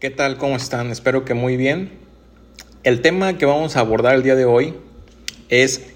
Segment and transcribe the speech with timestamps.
[0.00, 0.36] ¿Qué tal?
[0.36, 0.92] ¿Cómo están?
[0.92, 1.90] Espero que muy bien.
[2.84, 4.74] El tema que vamos a abordar el día de hoy
[5.48, 5.88] es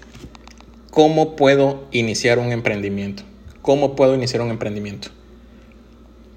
[0.91, 3.23] cómo puedo iniciar un emprendimiento.
[3.61, 5.07] ¿Cómo puedo iniciar un emprendimiento?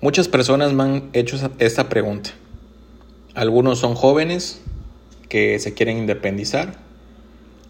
[0.00, 2.30] Muchas personas me han hecho esta pregunta.
[3.34, 4.62] Algunos son jóvenes
[5.28, 6.78] que se quieren independizar.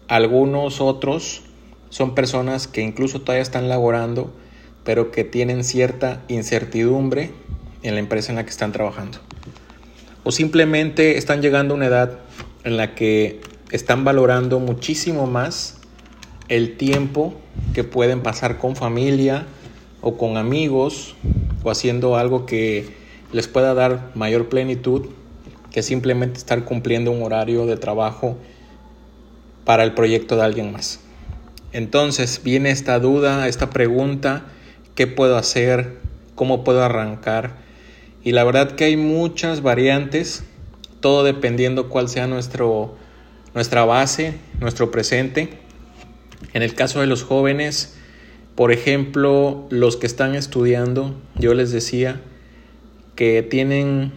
[0.07, 1.41] Algunos otros
[1.89, 4.31] son personas que incluso todavía están laborando,
[4.83, 7.31] pero que tienen cierta incertidumbre
[7.81, 9.26] en la empresa en la que están trabajando
[10.27, 12.19] o simplemente están llegando a una edad
[12.65, 13.39] en la que
[13.71, 15.77] están valorando muchísimo más
[16.49, 17.33] el tiempo
[17.73, 19.45] que pueden pasar con familia
[20.01, 21.15] o con amigos
[21.63, 22.89] o haciendo algo que
[23.31, 25.05] les pueda dar mayor plenitud
[25.71, 28.35] que simplemente estar cumpliendo un horario de trabajo
[29.63, 30.99] para el proyecto de alguien más.
[31.71, 34.43] Entonces viene esta duda, esta pregunta,
[34.93, 35.99] ¿qué puedo hacer?
[36.35, 37.65] ¿Cómo puedo arrancar?
[38.23, 40.43] Y la verdad que hay muchas variantes,
[40.99, 42.95] todo dependiendo cuál sea nuestro,
[43.53, 45.49] nuestra base, nuestro presente.
[46.53, 47.95] En el caso de los jóvenes,
[48.55, 52.21] por ejemplo, los que están estudiando, yo les decía
[53.15, 54.11] que tienen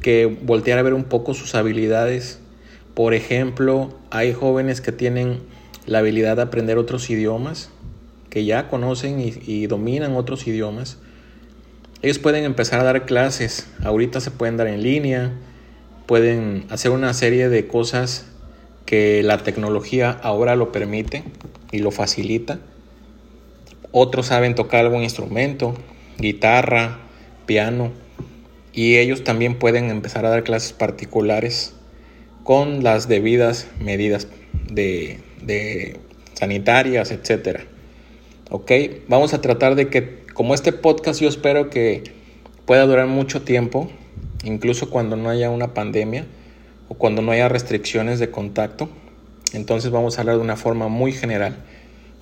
[0.00, 2.40] que voltear a ver un poco sus habilidades.
[2.94, 5.40] Por ejemplo, hay jóvenes que tienen
[5.86, 7.70] la habilidad de aprender otros idiomas,
[8.30, 10.98] que ya conocen y, y dominan otros idiomas
[12.02, 15.32] ellos pueden empezar a dar clases, ahorita se pueden dar en línea,
[16.06, 18.26] pueden hacer una serie de cosas
[18.84, 21.24] que la tecnología ahora lo permite
[21.72, 22.60] y lo facilita.
[23.90, 25.74] Otros saben tocar algún instrumento,
[26.18, 27.00] guitarra,
[27.46, 27.92] piano,
[28.72, 31.74] y ellos también pueden empezar a dar clases particulares
[32.44, 34.28] con las debidas medidas
[34.70, 35.98] de,
[36.34, 37.60] sanitarias, etc.
[38.50, 38.70] ¿Ok?
[39.08, 42.04] Vamos a tratar de que como este podcast yo espero que
[42.66, 43.88] pueda durar mucho tiempo,
[44.44, 46.26] incluso cuando no haya una pandemia
[46.90, 48.90] o cuando no haya restricciones de contacto.
[49.54, 51.56] Entonces vamos a hablar de una forma muy general,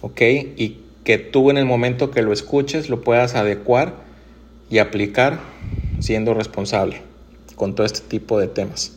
[0.01, 0.21] ¿ok?
[0.57, 3.97] Y que tú en el momento que lo escuches lo puedas adecuar
[4.71, 5.41] y aplicar
[5.99, 7.03] siendo responsable
[7.57, 8.97] con todo este tipo de temas.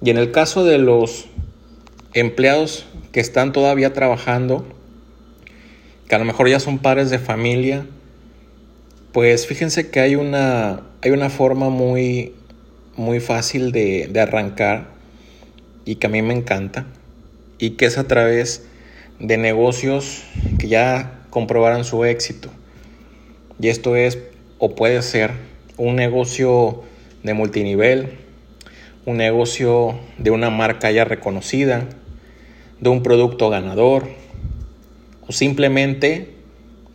[0.00, 1.26] Y en el caso de los
[2.14, 4.64] empleados que están todavía trabajando,
[6.08, 7.86] que a lo mejor ya son padres de familia
[9.16, 12.34] pues fíjense que hay una, hay una forma muy,
[12.96, 14.88] muy fácil de, de arrancar
[15.86, 16.84] y que a mí me encanta
[17.58, 18.66] y que es a través
[19.18, 20.24] de negocios
[20.58, 22.50] que ya comprobaran su éxito.
[23.58, 24.18] Y esto es
[24.58, 25.30] o puede ser
[25.78, 26.82] un negocio
[27.22, 28.18] de multinivel,
[29.06, 31.88] un negocio de una marca ya reconocida,
[32.80, 34.10] de un producto ganador
[35.26, 36.35] o simplemente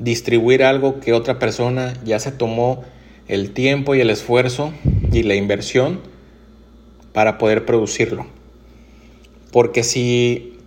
[0.01, 2.83] distribuir algo que otra persona ya se tomó
[3.27, 4.73] el tiempo y el esfuerzo
[5.11, 6.01] y la inversión
[7.13, 8.25] para poder producirlo.
[9.51, 10.57] Porque si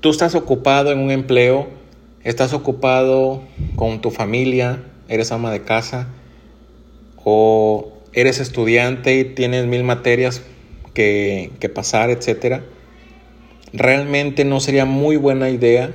[0.00, 1.66] tú estás ocupado en un empleo,
[2.22, 3.42] estás ocupado
[3.74, 6.08] con tu familia, eres ama de casa
[7.24, 10.42] o eres estudiante y tienes mil materias
[10.94, 12.62] que, que pasar, etc.
[13.72, 15.90] Realmente no sería muy buena idea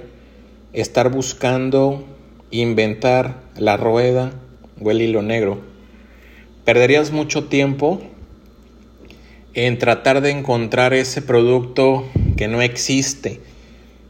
[0.74, 2.04] estar buscando
[2.62, 4.32] inventar la rueda
[4.80, 5.60] o el hilo negro.
[6.66, 8.02] Perderías mucho tiempo
[9.56, 12.06] en tratar de encontrar ese producto
[12.38, 13.42] que no existe.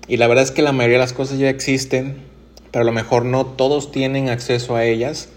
[0.08, 2.18] Y la verdad es que la mayoría de las cosas ya existen,
[2.72, 5.30] pero a lo mejor no todos tienen acceso a ellas.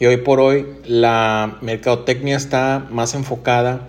[0.00, 3.88] Y hoy por hoy la mercadotecnia está más enfocada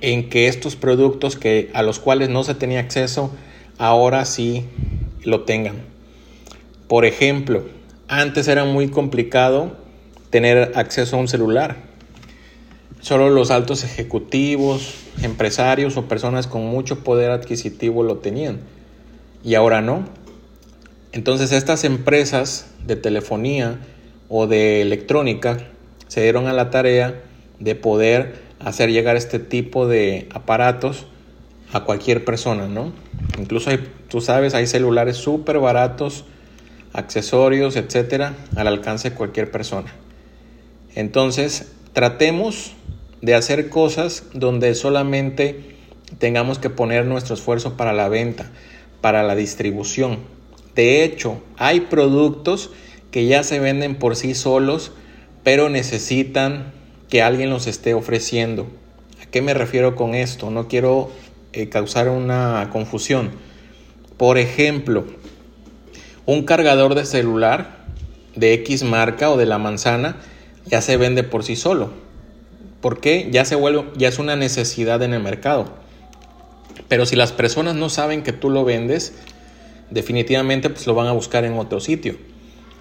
[0.00, 3.32] en que estos productos que a los cuales no se tenía acceso
[3.76, 4.66] ahora sí
[5.24, 5.91] lo tengan.
[6.88, 7.64] Por ejemplo,
[8.08, 9.76] antes era muy complicado
[10.30, 11.76] tener acceso a un celular.
[13.00, 18.60] Solo los altos ejecutivos, empresarios o personas con mucho poder adquisitivo lo tenían.
[19.44, 20.04] Y ahora no.
[21.12, 23.78] Entonces estas empresas de telefonía
[24.28, 25.58] o de electrónica
[26.08, 27.22] se dieron a la tarea
[27.58, 31.06] de poder hacer llegar este tipo de aparatos
[31.72, 32.92] a cualquier persona, ¿no?
[33.38, 36.24] Incluso hay, tú sabes, hay celulares súper baratos
[36.92, 39.92] accesorios, etcétera, al alcance de cualquier persona.
[40.94, 42.74] Entonces, tratemos
[43.20, 45.76] de hacer cosas donde solamente
[46.18, 48.50] tengamos que poner nuestro esfuerzo para la venta,
[49.00, 50.18] para la distribución.
[50.74, 52.70] De hecho, hay productos
[53.10, 54.92] que ya se venden por sí solos,
[55.44, 56.72] pero necesitan
[57.08, 58.66] que alguien los esté ofreciendo.
[59.22, 60.50] ¿A qué me refiero con esto?
[60.50, 61.10] No quiero
[61.52, 63.30] eh, causar una confusión.
[64.16, 65.04] Por ejemplo,
[66.26, 67.84] un cargador de celular
[68.36, 70.16] de X marca o de la manzana
[70.66, 71.90] ya se vende por sí solo.
[72.82, 75.66] porque ya se vuelve, ya es una necesidad en el mercado.
[76.88, 79.14] Pero si las personas no saben que tú lo vendes,
[79.90, 82.16] definitivamente pues lo van a buscar en otro sitio.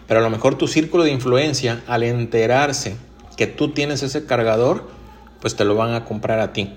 [0.08, 2.96] Pero a lo mejor tu círculo de influencia, al enterarse
[3.38, 4.90] que tú tienes ese cargador,
[5.40, 6.74] pues te lo van a comprar a ti.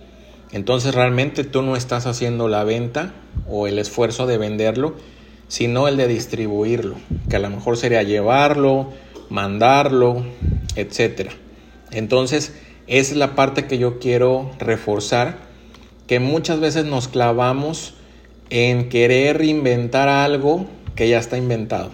[0.53, 3.15] Entonces realmente tú no estás haciendo la venta
[3.49, 4.95] o el esfuerzo de venderlo,
[5.49, 6.97] sino el de distribuirlo,
[7.29, 8.93] que a lo mejor sería llevarlo,
[9.31, 10.25] mandarlo,
[10.77, 11.31] etc.
[11.91, 12.53] Entonces,
[12.87, 15.39] es la parte que yo quiero reforzar,
[16.07, 17.95] que muchas veces nos clavamos
[18.51, 21.91] en querer inventar algo que ya está inventado.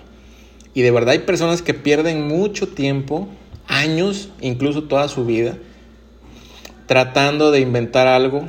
[0.74, 3.28] Y de verdad hay personas que pierden mucho tiempo,
[3.66, 5.56] años, incluso toda su vida,
[6.86, 8.48] tratando de inventar algo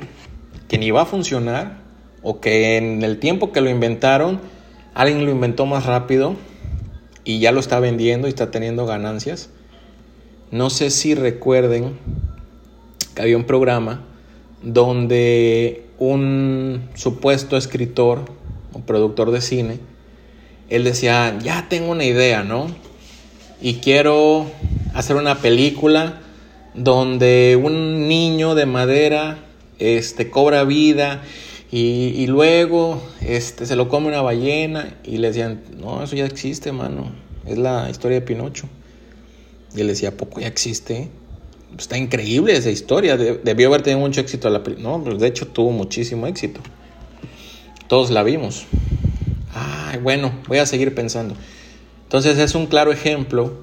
[0.67, 1.77] que ni va a funcionar
[2.23, 4.39] o que en el tiempo que lo inventaron
[4.93, 6.35] alguien lo inventó más rápido
[7.23, 9.49] y ya lo está vendiendo y está teniendo ganancias.
[10.51, 11.97] No sé si recuerden
[13.15, 14.03] que había un programa
[14.61, 18.25] donde un supuesto escritor
[18.73, 19.79] o productor de cine,
[20.69, 22.67] él decía, ya tengo una idea, ¿no?
[23.61, 24.47] Y quiero
[24.93, 26.21] hacer una película
[26.73, 29.37] donde un niño de madera
[29.79, 31.21] este, cobra vida
[31.73, 36.73] y, luego este, se lo come una ballena y le decían, no, eso ya existe,
[36.73, 37.13] mano,
[37.45, 38.67] es la historia de Pinocho.
[39.73, 41.09] Y él decía, poco ya existe?
[41.77, 45.71] Está increíble esa historia, debió haber tenido mucho éxito la No, pues de hecho tuvo
[45.71, 46.59] muchísimo éxito.
[47.87, 48.65] Todos la vimos.
[49.53, 51.35] Ay, bueno, voy a seguir pensando.
[52.03, 53.53] Entonces es un claro ejemplo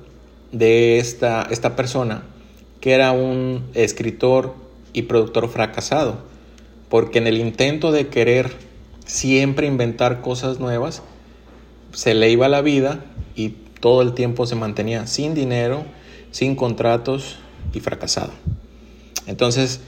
[0.51, 2.23] de esta, esta persona
[2.81, 4.55] que era un escritor
[4.95, 6.38] y productor fracasado
[6.88, 8.52] porque en el intento de querer
[9.06, 11.02] siempre inventar cosas nuevas,
[11.93, 13.05] se le iba la vida
[13.35, 13.50] y
[13.81, 15.85] todo el tiempo se mantenía sin dinero,
[16.31, 17.38] sin contratos
[17.73, 18.32] y fracasado.
[19.26, 19.81] Entonces,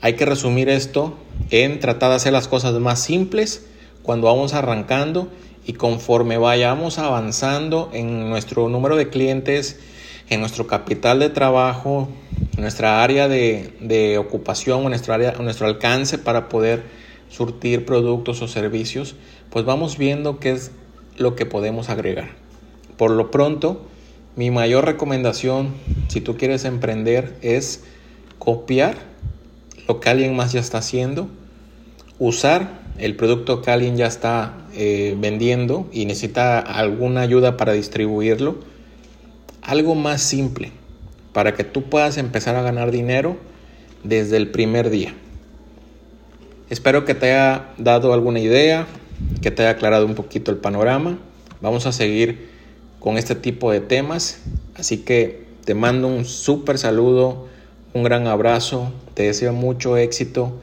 [0.00, 1.16] hay que resumir esto
[1.50, 3.66] en tratar de hacer las cosas más simples
[4.02, 5.28] cuando vamos arrancando
[5.66, 9.80] y conforme vayamos avanzando en nuestro número de clientes,
[10.30, 12.08] en nuestro capital de trabajo,
[12.56, 16.84] nuestra área de, ocupación o nuestro, área, nuestro alcance para poder
[17.28, 19.16] surtir productos o servicios,
[19.50, 20.70] pues vamos viendo qué es
[21.16, 22.28] lo que podemos agregar.
[22.96, 23.86] Por lo pronto,
[24.36, 25.74] mi mayor recomendación,
[26.06, 27.82] si tú quieres emprender, es
[28.38, 28.94] copiar
[29.88, 31.28] lo que alguien más ya está haciendo,
[32.20, 38.56] usar el producto que alguien ya está eh, vendiendo y necesita alguna ayuda para distribuirlo,
[39.62, 40.72] algo más simple
[41.32, 43.36] para que tú puedas empezar a ganar dinero
[44.04, 45.14] desde el primer día.
[46.70, 48.86] Espero que te haya dado alguna idea,
[49.42, 51.18] que te haya aclarado un poquito el panorama.
[51.60, 52.48] Vamos a seguir
[53.00, 54.40] con este tipo de temas,
[54.76, 57.46] así que te mando un súper saludo,
[57.92, 60.54] un gran abrazo, te deseo mucho éxito.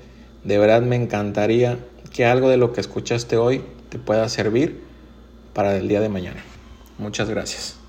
[0.44, 1.78] De verdad me encantaría
[2.14, 4.84] que algo de lo que escuchaste hoy te pueda servir
[5.54, 6.44] para el día de mañana.
[6.98, 7.83] Muchas gracias.